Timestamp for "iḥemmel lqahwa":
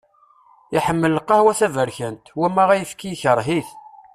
0.77-1.53